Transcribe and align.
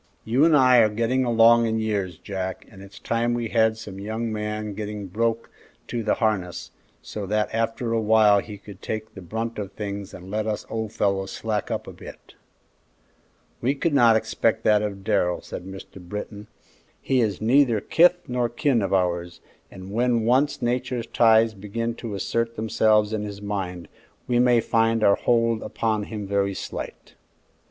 You 0.25 0.45
and 0.45 0.57
I 0.57 0.79
are 0.79 0.89
getting 0.89 1.25
along 1.25 1.67
in 1.67 1.77
years, 1.77 2.17
Jack, 2.17 2.65
and 2.71 2.81
it's 2.81 2.97
time 2.97 3.35
we 3.35 3.49
had 3.49 3.77
some 3.77 3.99
young 3.99 4.33
man 4.33 4.73
getting 4.73 5.05
broke 5.05 5.51
to 5.89 6.01
the 6.01 6.15
harness, 6.15 6.71
so 7.03 7.27
that 7.27 7.53
after 7.53 7.93
a 7.93 8.01
while 8.01 8.39
he 8.39 8.57
could 8.57 8.81
take 8.81 9.13
the 9.13 9.21
brunt 9.21 9.59
of 9.59 9.73
things 9.73 10.11
and 10.11 10.31
let 10.31 10.47
us 10.47 10.65
old 10.71 10.91
fellows 10.91 11.29
slack 11.29 11.69
up 11.69 11.85
a 11.85 11.93
bit." 11.93 12.33
"We 13.61 13.75
could 13.75 13.93
not 13.93 14.15
expect 14.15 14.63
that 14.63 14.81
of 14.81 15.03
Darrell," 15.03 15.39
said 15.41 15.65
Mr. 15.67 15.99
Britton. 16.01 16.47
"He 16.99 17.21
is 17.21 17.39
neither 17.39 17.79
kith 17.79 18.23
nor 18.27 18.49
kin 18.49 18.81
of 18.81 18.95
ours, 18.95 19.39
and 19.69 19.91
when 19.91 20.25
once 20.25 20.63
Nature's 20.63 21.05
ties 21.05 21.53
begin 21.53 21.93
to 21.97 22.15
assert 22.15 22.55
themselves 22.55 23.13
in 23.13 23.21
his 23.21 23.39
mind, 23.39 23.87
we 24.27 24.39
may 24.39 24.61
find 24.61 25.03
our 25.03 25.13
hold 25.15 25.61
upon 25.61 26.05
him 26.05 26.25
very 26.25 26.55
slight." 26.55 27.13